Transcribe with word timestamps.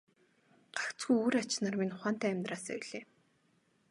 Гагцхүү 0.77 1.17
үр 1.25 1.33
ач 1.41 1.51
нар 1.63 1.75
минь 1.79 1.95
ухаантай 1.95 2.31
амьдраасай 2.33 2.77
билээ. 2.81 3.03